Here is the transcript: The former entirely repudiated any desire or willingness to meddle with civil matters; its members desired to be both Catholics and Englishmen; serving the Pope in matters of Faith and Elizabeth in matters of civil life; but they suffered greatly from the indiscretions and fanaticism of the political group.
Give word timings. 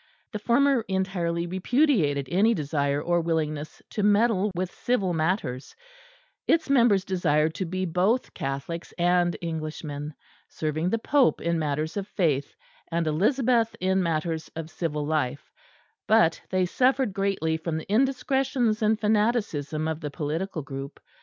The 0.31 0.39
former 0.39 0.81
entirely 0.87 1.45
repudiated 1.45 2.27
any 2.31 2.55
desire 2.55 2.99
or 2.99 3.21
willingness 3.21 3.83
to 3.91 4.01
meddle 4.01 4.49
with 4.55 4.71
civil 4.73 5.13
matters; 5.13 5.75
its 6.47 6.71
members 6.71 7.05
desired 7.05 7.53
to 7.53 7.65
be 7.67 7.85
both 7.85 8.33
Catholics 8.33 8.93
and 8.97 9.37
Englishmen; 9.43 10.15
serving 10.49 10.89
the 10.89 10.97
Pope 10.97 11.39
in 11.39 11.59
matters 11.59 11.97
of 11.97 12.07
Faith 12.07 12.55
and 12.91 13.05
Elizabeth 13.05 13.75
in 13.79 14.01
matters 14.01 14.47
of 14.55 14.71
civil 14.71 15.05
life; 15.05 15.51
but 16.07 16.41
they 16.49 16.65
suffered 16.65 17.13
greatly 17.13 17.55
from 17.55 17.77
the 17.77 17.85
indiscretions 17.87 18.81
and 18.81 18.99
fanaticism 18.99 19.87
of 19.87 19.99
the 20.01 20.09
political 20.09 20.63
group. 20.63 20.99